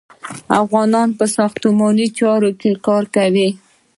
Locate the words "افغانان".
0.61-1.09